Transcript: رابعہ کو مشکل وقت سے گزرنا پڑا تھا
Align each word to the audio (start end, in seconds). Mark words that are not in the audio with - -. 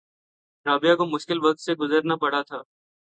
رابعہ 0.65 0.95
کو 0.95 1.05
مشکل 1.05 1.37
وقت 1.45 1.59
سے 1.59 1.73
گزرنا 1.75 2.15
پڑا 2.15 2.41
تھا 2.41 2.61